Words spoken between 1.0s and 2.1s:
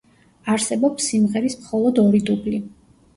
სიმღერის მხოლოდ